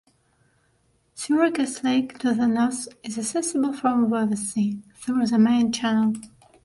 [1.13, 6.15] Syracuse Lake to the north is accessible from Wawasee through the 'Main Channel.